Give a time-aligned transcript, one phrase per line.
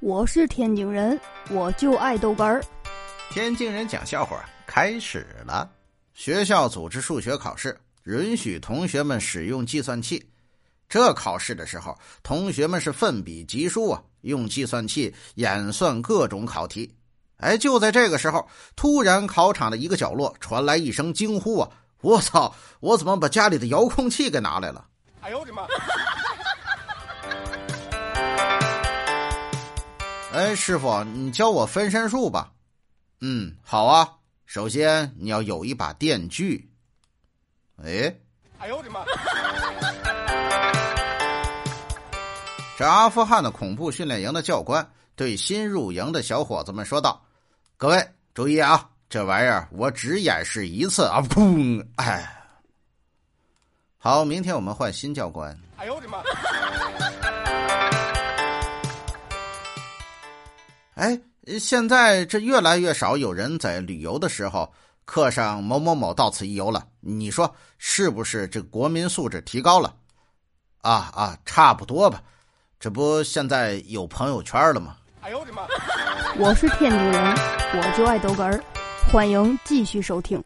[0.00, 1.20] 我是天津人，
[1.50, 2.62] 我就爱豆干儿。
[3.30, 5.68] 天津人讲笑话开始了。
[6.14, 10.24] 学校组织数学考试，允许同学们使用计算器。
[10.88, 16.88] 这考试的时候，同学们是奋笔疾书啊，用计算器演算各种考题。
[17.38, 21.68] 哎，就在这个时候，突然考场的一个角落传来一声惊呼啊！
[22.02, 22.54] 我操！
[22.78, 24.86] 我怎么把家里的遥控器给拿来了？
[25.20, 25.66] 哎呦我的妈！
[30.32, 32.52] 哎，师傅，你教我分身术吧。
[33.20, 34.08] 嗯，好啊。
[34.44, 36.70] 首先你要有一把电锯。
[37.82, 38.14] 哎，
[38.58, 39.04] 哎呦我的妈！
[42.76, 47.22] 这阿富汗的恐怖训练营的教官对新入营的小伙子们说道
[47.76, 51.20] ：“各位注意啊，这玩意儿我只演示一次啊！
[51.22, 51.84] 砰！
[51.96, 52.30] 哎，
[53.98, 56.22] 好，明天我们换新教官。”哎呦我的妈！
[60.98, 61.16] 哎，
[61.60, 64.68] 现在这越来越少有人在旅游的时候
[65.04, 66.84] 刻上某某某到此一游了。
[66.98, 68.48] 你说是不是？
[68.48, 69.94] 这国民素质提高了？
[70.80, 72.20] 啊啊，差不多吧。
[72.80, 74.96] 这不现在有朋友圈了吗？
[75.20, 75.62] 哎呦我的妈！
[76.36, 77.34] 我是天津人，
[77.74, 78.60] 我就爱逗哏儿，
[79.12, 80.42] 欢迎继续收听。